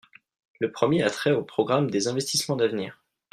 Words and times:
Le 0.59 0.71
premier 0.71 1.03
a 1.03 1.11
trait 1.11 1.29
au 1.31 1.43
programme 1.43 1.91
des 1.91 2.07
investissements 2.07 2.55
d’avenir. 2.55 3.03